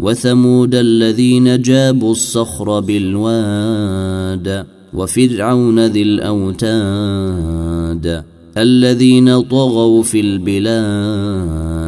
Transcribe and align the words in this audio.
وثمود 0.00 0.74
الذين 0.74 1.62
جابوا 1.62 2.12
الصخر 2.12 2.80
بالواد 2.80 4.64
وفرعون 4.94 5.86
ذي 5.86 6.02
الأوتاد 6.02 7.48
الذين 8.56 9.40
طغوا 9.40 10.02
في 10.02 10.20
البلاد 10.20 11.78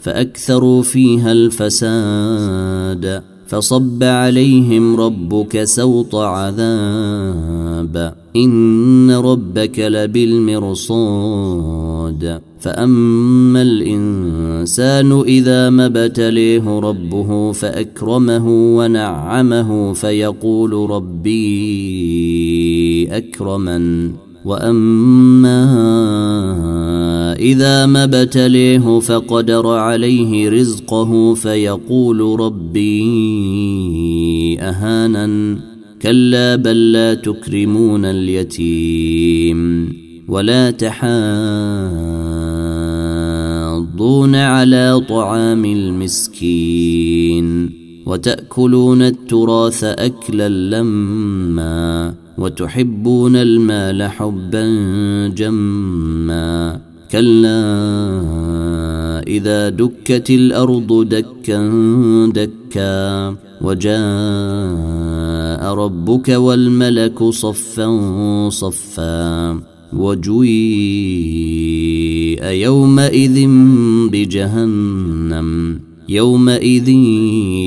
فأكثروا 0.00 0.82
فيها 0.82 1.32
الفساد 1.32 3.22
فصب 3.48 4.02
عليهم 4.02 4.96
ربك 4.96 5.64
سوط 5.64 6.14
عذاب. 6.14 8.14
إن 8.36 9.10
ربك 9.10 9.78
لبالمرصاد. 9.78 12.40
فأما 12.60 13.62
الإنسان 13.62 15.20
إذا 15.20 15.70
ما 15.70 15.86
ابتليه 15.86 16.78
ربه 16.78 17.52
فأكرمه 17.52 18.48
ونعمه 18.48 19.92
فيقول 19.92 20.90
ربي 20.90 21.48
أكرمن. 23.16 24.12
وأما 24.44 25.64
إذا 27.38 27.86
ما 27.86 28.04
ابتليه 28.04 28.98
فقدر 28.98 29.66
عليه 29.66 30.48
رزقه 30.48 31.34
فيقول 31.34 32.40
ربي 32.40 32.98
اهانا 34.60 35.58
كلا 36.02 36.56
بل 36.56 36.92
لا 36.92 37.14
تكرمون 37.14 38.04
اليتيم 38.04 39.92
ولا 40.28 40.70
تحاضون 40.70 41.14
على 44.34 45.00
طعام 45.08 45.64
المسكين 45.64 46.98
وتأكلون 48.06 49.02
التراث 49.02 49.84
أكلا 49.84 50.48
لما 50.48 52.14
وتحبون 52.38 53.36
المال 53.36 54.02
حبا 54.02 54.66
جما. 55.36 56.87
كلا 57.10 57.62
إذا 59.26 59.68
دكت 59.68 60.30
الأرض 60.30 61.08
دكا 61.08 61.70
دكا 62.34 63.36
وجاء 63.60 63.98
ربك 65.74 66.28
والملك 66.28 67.24
صفا 67.24 67.88
صفا 68.48 69.60
وجويء 69.92 70.98
يومئذ 72.44 73.46
بجهنم. 74.12 75.87
يومئذ 76.08 76.88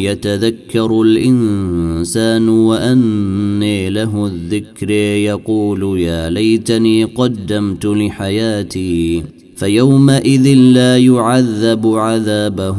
يتذكر 0.01 1.01
الإنسان 1.01 2.49
وأني 2.49 3.89
له 3.89 4.25
الذكر 4.25 4.91
يقول 4.91 5.99
يا 5.99 6.29
ليتني 6.29 7.03
قدمت 7.03 7.85
لحياتي 7.85 9.23
فيومئذ 9.55 10.47
لا 10.53 10.97
يعذب 10.97 11.87
عذابه 11.87 12.77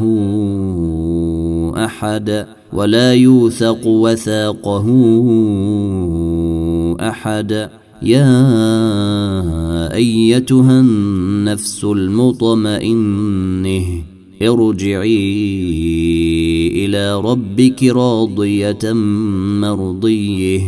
أحد 1.84 2.46
ولا 2.72 3.14
يوثق 3.14 3.86
وثاقه 3.86 4.86
أحد 7.00 7.70
يا 8.02 8.34
أيتها 9.94 10.80
النفس 10.80 11.84
المطمئنة 11.84 13.22
ارجعي 14.42 15.36
إلى 16.84 17.20
ربك 17.20 17.82
راضية 17.82 18.92
مرضية. 19.62 20.60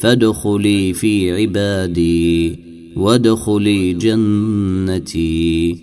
فادخلي 0.00 0.92
في 0.92 1.32
عبادي 1.32 2.58
وادخلي 2.96 3.92
جنتي. 3.92 5.76